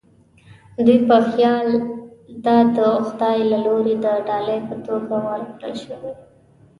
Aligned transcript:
دوی 0.85 0.99
په 1.09 1.17
خیال 1.29 1.67
دا 2.45 2.57
د 2.77 2.77
خدای 3.07 3.39
له 3.51 3.57
لوري 3.65 3.95
د 4.05 4.05
ډالۍ 4.27 4.59
په 4.69 4.75
توګه 4.87 5.15
ورکړل 5.27 5.73
شوې. 5.85 6.13